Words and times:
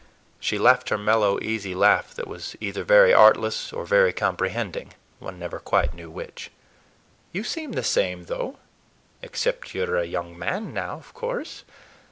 She 0.39 0.57
laughed 0.57 0.89
her 0.89 0.97
mellow, 0.97 1.37
easy 1.43 1.75
laugh, 1.75 2.15
that 2.15 2.25
was 2.27 2.55
either 2.59 2.83
very 2.83 3.13
artless 3.13 3.71
or 3.71 3.85
very 3.85 4.11
comprehending, 4.11 4.93
one 5.19 5.37
never 5.37 5.59
quite 5.59 5.93
knew 5.93 6.09
which. 6.09 6.49
"You 7.31 7.43
seem 7.43 7.73
the 7.73 7.83
same, 7.83 8.23
though,—except 8.23 9.75
you're 9.75 9.97
a 9.97 10.05
young 10.07 10.35
man, 10.39 10.73
now, 10.73 10.93
of 10.95 11.13
course. 11.13 11.63